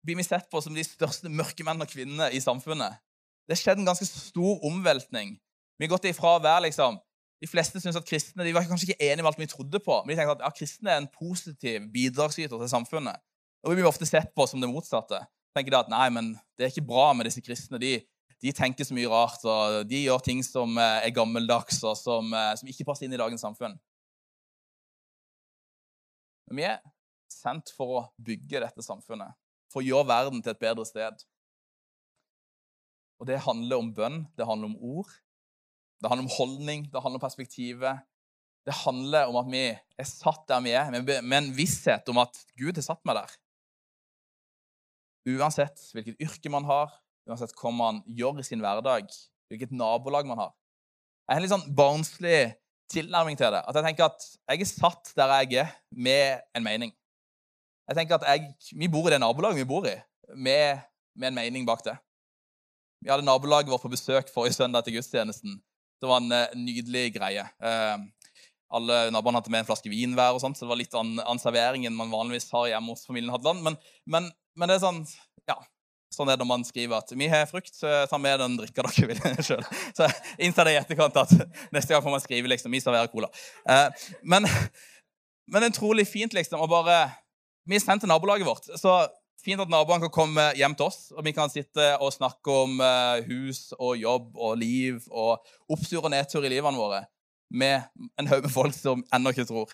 [0.05, 2.97] blir vi sett på som de største mørkemenn og kvinner i samfunnet.
[3.45, 5.35] Det har skjedd en ganske stor omveltning.
[5.77, 6.97] Vi har gått ifra å være liksom
[7.39, 10.01] De fleste syns at kristne de var kanskje ikke enige med alt vi trodde på,
[10.03, 13.15] men de tenkte at ja, kristne er en positiv bidragsyter til samfunnet.
[13.63, 15.19] Og vi blir ofte sett på som det motsatte.
[15.55, 17.79] Tenker da at nei, men det er ikke bra med disse kristne.
[17.81, 17.97] De,
[18.39, 22.31] de tenker så mye rart, og de gjør ting som eh, er gammeldags, og som,
[22.35, 23.75] eh, som ikke passer inn i dagens samfunn.
[26.49, 26.79] Men vi er
[27.29, 29.35] sendt for å bygge dette samfunnet,
[29.69, 31.25] for å gjøre verden til et bedre sted.
[33.19, 35.11] Og det handler om bønn, det handler om ord,
[35.99, 38.05] det handler om holdning, det handler om perspektivet.
[38.67, 42.37] Det handler om at vi er satt der vi er, med en visshet om at
[42.59, 43.35] Gud har satt meg der.
[45.27, 46.93] Uansett hvilket yrke man har,
[47.27, 49.09] uansett hva man gjør i sin hverdag,
[49.51, 50.53] hvilket nabolag man har.
[51.27, 52.39] Jeg har en litt sånn barnslig
[52.89, 53.61] tilnærming til det.
[53.67, 56.93] At jeg tenker at jeg er satt der jeg er, med en mening.
[57.89, 59.95] Jeg tenker at jeg, Vi bor i det nabolaget vi bor i,
[60.35, 60.81] med,
[61.17, 61.97] med en mening bak det.
[63.01, 65.59] Vi hadde nabolaget vårt på besøk forrige søndag til gudstjenesten.
[65.99, 67.45] Det var en uh, nydelig greie.
[67.61, 67.97] Uh,
[68.75, 71.41] alle naboene hadde med en flaske vin hver, og sånt, så det var litt annen
[71.41, 73.63] servering enn man vanligvis har hjemme hos familien Hadeland.
[73.65, 75.03] Men, men, men, det er sånn
[75.49, 75.57] Ja,
[76.09, 79.09] Sånn er det når man skriver at 'vi har frukt, ta med den drikka dere
[79.11, 79.65] vil sjøl'.
[79.93, 80.07] Så
[80.41, 81.33] innser det i etterkant at
[81.71, 83.29] neste gang får man skrive liksom 'vi serverer cola'.
[83.69, 84.47] Eh, men,
[85.45, 87.11] men det er utrolig fint liksom å bare
[87.69, 88.65] Vi er sendt til nabolaget vårt.
[88.81, 89.05] så
[89.39, 92.81] Fint at naboene kan komme hjem til oss, og vi kan sitte og snakke om
[92.83, 95.39] eh, hus og jobb og liv og
[95.71, 97.05] opptur og nedtur i livene våre
[97.49, 97.87] med
[98.19, 99.71] en haug med folk som ennå ikke tror.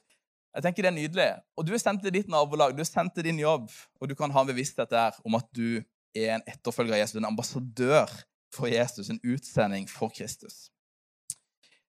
[0.56, 1.32] Jeg tenker Det er nydelig.
[1.58, 3.68] Og du er sendt til ditt nabolag, du er sendt til din jobb,
[4.00, 5.82] og du kan ha en bevissthet der om at du
[6.16, 8.12] er en etterfølger av Jesus, en ambassadør
[8.56, 10.70] for Jesus, en utsending for Kristus.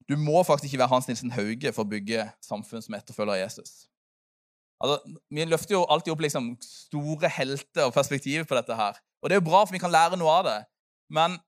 [0.09, 3.43] Du må faktisk ikke være Hans Nilsen Hauge for å bygge samfunn som etterfølger av
[3.43, 3.87] Jesus.
[4.81, 5.01] Altså,
[5.31, 9.01] Vi løfter jo alltid opp liksom store helter og perspektiver på dette her.
[9.23, 10.59] Og det er jo bra, for vi kan lære noe av det.
[11.13, 11.39] Men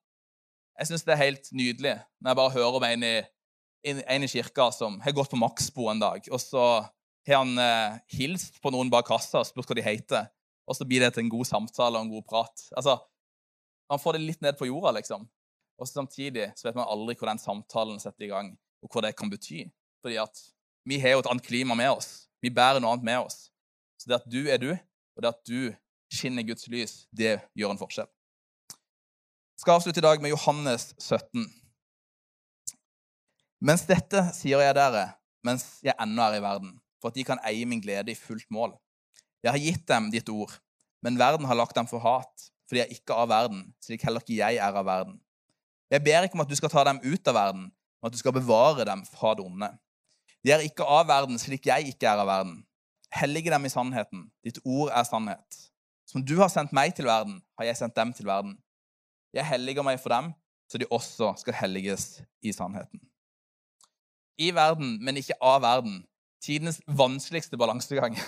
[0.78, 3.16] jeg syns det er helt nydelig når jeg bare hører om en i,
[3.88, 6.64] en i kirka som har gått på Maxbo en dag, og så
[7.26, 10.28] har han eh, hilst på noen bak kassa og spurt hva de heter,
[10.66, 12.66] og så blir det til en god samtale og en god prat.
[12.76, 12.98] Altså,
[13.86, 15.28] Han får det litt ned på jorda, liksom.
[15.78, 18.48] Og samtidig så vet man aldri hvor den samtalen setter i gang,
[18.82, 19.60] og hva det kan bety.
[20.02, 20.40] Fordi at
[20.86, 22.26] vi har jo et annet klima med oss.
[22.42, 23.50] Vi bærer noe annet med oss.
[23.98, 25.70] Så det at du er du, og det at du
[26.12, 28.10] skinner Guds lys, det gjør en forskjell.
[29.56, 31.46] Jeg skal avslutte i dag med Johannes 17.
[33.66, 35.06] Mens dette sier jeg dere,
[35.46, 38.48] mens jeg ennå er i verden, for at de kan eie min glede i fullt
[38.50, 38.74] mål.
[39.44, 40.52] Jeg har gitt dem ditt ord,
[41.04, 44.24] men verden har lagt dem for hat, for de er ikke av verden, slik heller
[44.24, 45.18] ikke jeg er av verden.
[45.92, 48.18] Jeg ber ikke om at du skal ta dem ut av verden, men at du
[48.18, 49.68] skal bevare dem fra det onde.
[50.42, 52.58] De er ikke av verden, slik jeg ikke er av verden.
[53.14, 54.26] Hellige dem i sannheten.
[54.44, 55.60] Ditt ord er sannhet.
[56.06, 58.56] Som du har sendt meg til verden, har jeg sendt dem til verden.
[59.34, 60.32] Jeg helliger meg for dem,
[60.70, 63.00] så de også skal helliges i sannheten.
[64.38, 66.02] I verden, men ikke av verden.
[66.46, 68.18] Tidens vanskeligste balansegang.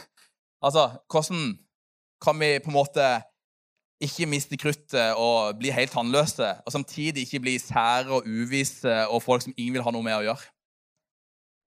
[0.58, 1.52] Altså, hvordan
[2.18, 3.02] kan vi på en måte
[4.02, 9.22] ikke miste kruttet og bli helt tannløse, og samtidig ikke bli sære og uvise og
[9.22, 10.50] folk som ingen vil ha noe med å gjøre?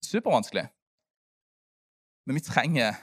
[0.09, 0.64] Supervanskelig.
[2.24, 2.96] Men vi trenger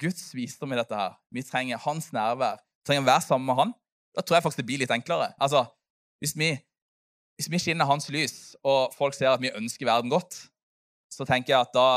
[0.00, 1.16] Guds visdom i dette her.
[1.32, 2.60] Vi trenger hans nærvær.
[2.60, 3.74] Vi trenger å være sammen med han.
[4.16, 5.30] Da tror jeg faktisk det blir litt enklere.
[5.40, 5.64] Altså,
[6.20, 6.50] hvis vi,
[7.36, 10.46] hvis vi skinner hans lys, og folk ser at vi ønsker verden godt,
[11.10, 11.88] så tenker jeg at da,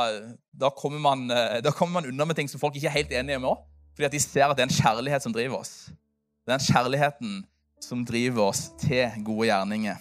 [0.53, 3.15] da, kommer man, eh, da, kommer man, unna med ting som folk ikke er helt
[3.15, 3.63] enige med òg.
[3.95, 5.73] Fordi at de ser at det er en kjærlighet som driver oss.
[6.45, 7.33] Det er den kjærligheten
[7.83, 9.97] som driver oss til gode gjerninger.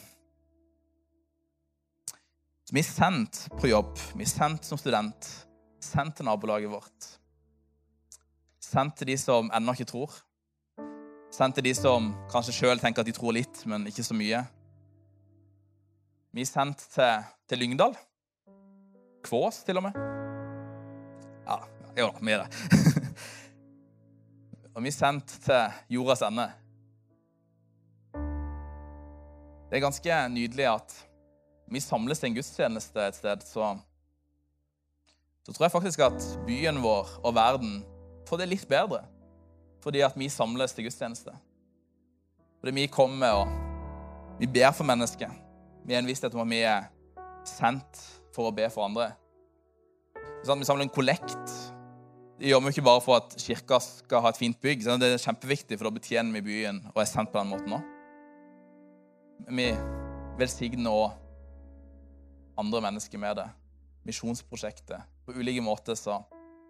[2.69, 5.29] Så vi er sendt på jobb, vi er sendt som student,
[5.81, 7.07] sendt til nabolaget vårt.
[8.61, 10.13] Sendt til de som ennå ikke tror.
[11.33, 14.43] Sendt til de som kanskje sjøl tenker at de tror litt, men ikke så mye.
[16.37, 17.97] Vi er sendt til, til Lyngdal.
[19.25, 19.99] Kvås, til og med.
[21.49, 21.59] Ja,
[21.99, 22.51] jo da, vi er det.
[24.75, 26.49] og vi er sendt til jordas ende.
[29.69, 30.95] Det er ganske nydelig at
[31.69, 33.75] vi samles til en gudstjeneste et sted, så,
[35.45, 37.83] så tror jeg faktisk at byen vår og verden
[38.29, 39.05] får det litt bedre
[39.85, 41.31] fordi at vi samles til gudstjeneste.
[42.59, 43.53] Fordi vi kommer og
[44.41, 45.31] vi ber for mennesket.
[45.87, 46.89] Vi er en visshet om at vi er
[47.47, 48.01] sendt
[48.39, 49.11] for å be for andre.
[50.47, 51.55] Sånn, vi samler en kollekt.
[52.39, 54.85] Det gjør vi ikke bare for at kirka skal ha et fint bygg.
[54.87, 57.75] Sånn, det er kjempeviktig, for da betjener vi byen og er sendt på den måten
[57.75, 57.95] òg.
[59.49, 59.73] Vi
[60.39, 61.17] velsigner òg
[62.59, 63.49] andre mennesker med det.
[64.07, 65.03] Misjonsprosjektet.
[65.27, 66.21] På ulike måter så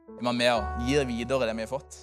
[0.08, 2.00] er man med og gir videre det vi har fått.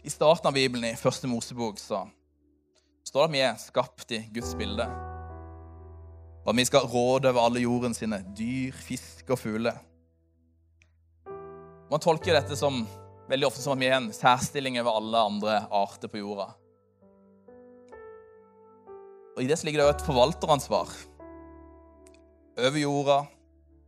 [0.00, 2.06] I starten av Bibelen, i første Mosebok, så
[3.04, 4.88] står det at vi er skapt i Guds bilde.
[6.50, 9.76] At vi skal råde over alle jorden sine dyr, fisk og fugler.
[11.90, 12.80] Man tolker dette som,
[13.30, 16.48] veldig ofte som at vi er en særstilling over alle andre arter på jorda.
[19.36, 20.90] Og I det så ligger det jo et forvalteransvar
[22.60, 23.18] over jorda,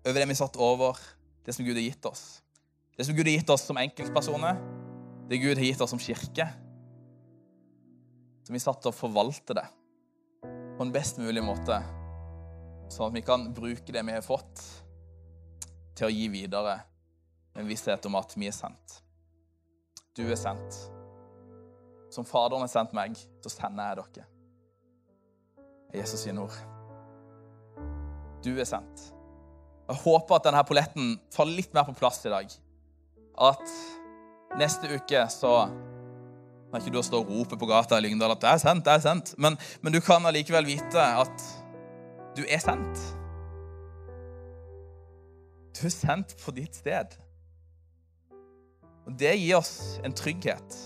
[0.06, 1.00] over det vi er satt over,
[1.42, 2.22] det som Gud har gitt oss.
[2.94, 4.60] Det som Gud har gitt oss som enkeltpersoner,
[5.26, 6.46] det Gud har gitt oss som kirke.
[8.46, 9.66] Som vi satt til å forvalte det
[10.46, 11.80] på en best mulig måte,
[12.92, 14.64] sånn at vi kan bruke det vi har fått,
[15.96, 16.78] til å gi videre
[17.58, 18.98] en visshet om at vi er sendt.
[20.16, 20.78] Du er sendt.
[22.12, 24.28] Som Faderen har sendt meg, så sender jeg dere.
[25.92, 26.56] Jesus sine ord.
[28.44, 29.08] Du er sendt.
[29.88, 32.52] Jeg håper at denne polletten faller litt mer på plass i dag.
[33.40, 33.64] At
[34.60, 35.52] Neste uke så
[36.72, 38.92] kan ikke du stå og rope på gata i Lyngdal at 'det er sendt', det
[38.92, 39.34] er sendt.
[39.38, 41.44] Men, men du kan allikevel vite at
[42.36, 43.02] du er sendt.
[45.76, 47.16] Du er sendt på ditt sted.
[49.06, 50.78] Og Det gir oss en trygghet.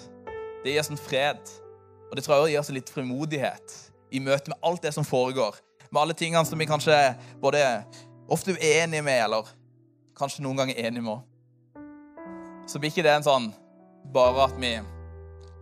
[0.64, 1.42] Det gir oss en fred.
[2.10, 3.76] Og det tror jeg også gir oss litt frimodighet
[4.14, 5.58] i møte med alt det som foregår.
[5.90, 6.96] Med alle tingene som vi kanskje
[7.42, 7.62] både
[8.32, 9.48] ofte er uenige med, eller
[10.18, 11.22] kanskje noen ganger er enige med.
[12.66, 13.50] Så blir ikke det en sånn
[14.14, 14.72] bare at vi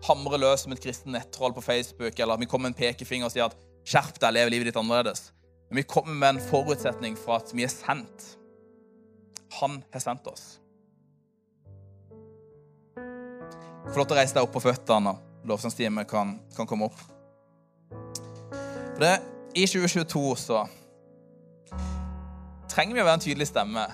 [0.04, 3.28] hamrer løs som et kristen nettroll på Facebook, eller at vi kommer med en pekefinger
[3.28, 5.32] og sier at 'skjerp deg, lev livet ditt annerledes'.
[5.68, 8.38] Men vi kommer med en forutsetning for at vi er sendt.
[9.60, 10.60] Han har sendt oss.
[13.94, 17.02] Flott å reise deg opp på føttene, og lovsangstimen kan, kan komme opp.
[18.94, 19.18] For det,
[19.54, 20.64] I 2022 så
[22.70, 23.84] trenger vi å være en tydelig stemme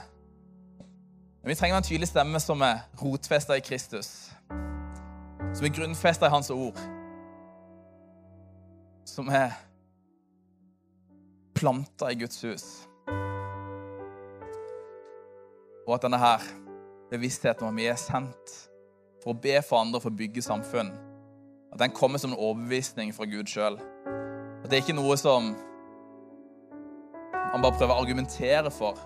[1.40, 4.30] Men vi trenger en tydelig stemme som er rotfesta i Kristus.
[5.56, 6.76] Som er grunnfesta i Hans ord.
[9.08, 9.56] Som er
[11.60, 12.66] planta i Guds hus.
[15.86, 16.44] Og at denne her
[17.10, 18.56] bevisstheten om at vi er sendt
[19.20, 20.92] for å be for andre for å bygge samfunn,
[21.70, 23.76] at den kommer som en overbevisning fra Gud sjøl.
[24.60, 25.52] At det er ikke noe som
[27.50, 28.98] man bare prøver å argumentere for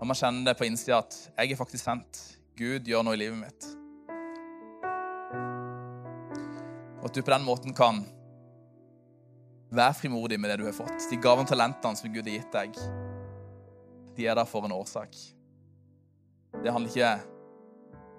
[0.00, 2.36] når man kjenner det på innsida at 'jeg er faktisk sendt'.
[2.56, 3.64] Gud gjør noe i livet mitt.
[7.00, 8.04] Og at du på den måten kan
[9.72, 11.08] være frimodig med det du har fått.
[11.10, 12.76] De gavene og talentene som Gud har gitt deg,
[14.16, 15.16] de er der for en årsak.
[16.62, 17.12] Det handler ikke,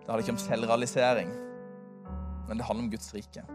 [0.02, 1.34] det handler ikke om selvrealisering,
[2.48, 3.46] men det handler om Guds rike.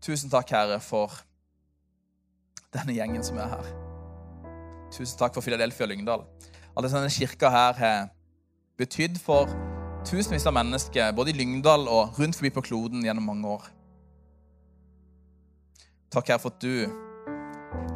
[0.00, 1.12] Tusen takk, Herre, for
[2.72, 3.72] denne gjengen som er her.
[4.94, 6.24] Tusen takk for Filadelfia og Lyngdal.
[6.78, 8.06] Alle denne kirka her har
[8.78, 9.50] betydd for
[10.08, 13.66] tusenvis av mennesker, både i Lyngdal og rundt forbi på kloden gjennom mange år.
[16.08, 16.88] Takk, Herre, for at du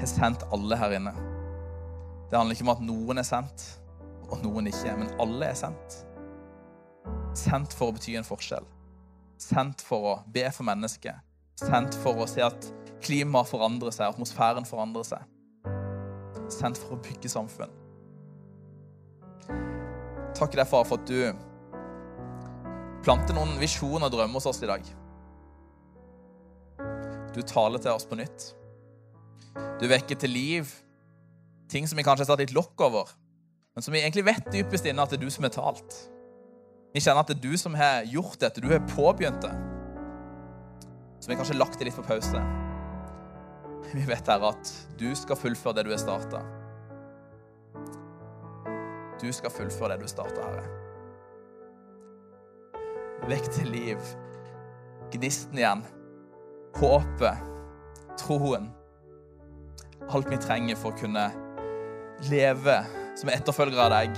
[0.00, 1.14] har sendt alle her inne.
[2.28, 3.64] Det handler ikke om at noen er sendt,
[4.28, 6.02] og noen ikke, men alle er sendt.
[7.36, 8.68] Sendt for å bety en forskjell.
[9.40, 11.24] Sendt for å be for mennesket.
[11.62, 12.68] Sendt for å se at
[13.02, 15.24] klimaet forandrer seg, atmosfæren forandrer seg.
[16.52, 17.72] Sendt for å bygge samfunn.
[20.36, 21.32] Takk deg, for at du
[23.04, 24.84] planter noen visjoner og drømmer hos oss i dag.
[27.32, 28.52] Du taler til oss på nytt.
[29.80, 30.70] Du vekker til liv
[31.72, 33.08] ting som vi kanskje har satt litt lokk over,
[33.72, 35.94] men som vi egentlig vet dypest inne at det er du som har talt.
[36.92, 39.52] Vi kjenner at det er du som har gjort dette, du har påbegynt det.
[41.22, 42.42] Så vi har kanskje lagt det litt på pause.
[43.92, 46.42] Vi vet, Herre, at du skal fullføre det du har starta.
[49.22, 50.66] Du skal fullføre det du starta, Herre.
[53.30, 54.12] Vekk til liv
[55.12, 55.84] gnisten igjen,
[56.78, 57.42] håpet,
[58.20, 58.70] troen.
[60.10, 61.28] Alt vi trenger for å kunne
[62.30, 62.78] leve
[63.18, 64.16] som etterfølgere av deg.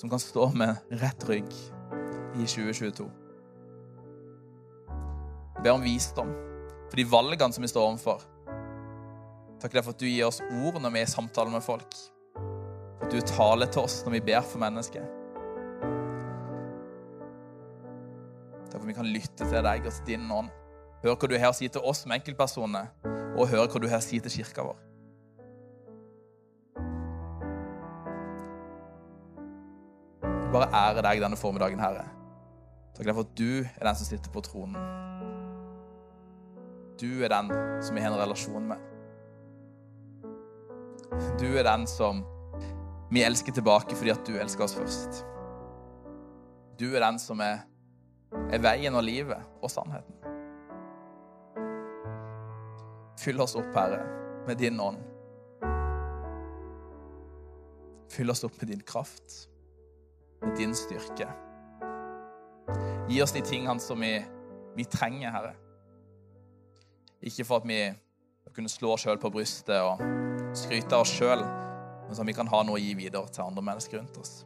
[0.00, 1.50] Som kan stå med rett rygg
[2.34, 3.08] i 2022.
[5.52, 6.32] Jeg ber om visdom
[6.88, 8.24] for de valgene som vi står overfor.
[9.62, 11.94] Takk for at du gir oss ord når vi er i samtale med folk.
[13.02, 15.21] At du taler til oss når vi ber for mennesker.
[18.72, 20.48] Takk for vi kan lytte til deg og til din ånd.
[21.02, 22.88] Hør hva du har å si til oss som enkeltpersoner,
[23.36, 24.78] og hør hva du har å si til kirka vår.
[30.52, 32.06] Bare ære deg denne formiddagen, Herre.
[32.96, 34.80] Takk for at du er den som sitter på tronen.
[37.00, 37.52] Du er den
[37.84, 38.88] som vi har en relasjon med.
[41.40, 42.24] Du er den som
[43.12, 45.22] vi elsker tilbake fordi at du elsker oss først.
[46.80, 47.66] Du er den som er,
[48.52, 50.18] er veien og livet og sannheten.
[53.22, 54.02] Fyll oss opp, Herre,
[54.48, 54.98] med din ånd.
[58.12, 59.36] Fyll oss opp med din kraft,
[60.42, 61.28] med din styrke.
[63.08, 64.16] Gi oss de tingene som vi,
[64.76, 65.54] vi trenger, Herre.
[67.22, 67.80] Ikke for at vi
[68.52, 70.02] kunne slå oss sjøl på brystet og
[70.58, 71.44] skryte av oss sjøl,
[72.06, 74.40] men så vi kan ha noe å gi videre til andre mennesker rundt oss.